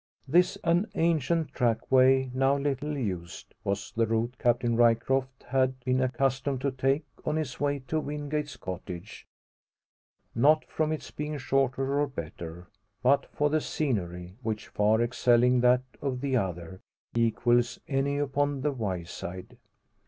[0.27, 6.59] This, an ancient trackway now little used, was the route Captain Ryecroft had been accustomed
[6.61, 9.27] to take on his way to Wingate's cottage,
[10.33, 12.65] not from its being shorter or better,
[13.03, 16.81] but for the scenery, which far excelling that of the other,
[17.13, 19.55] equals any upon the Wyeside.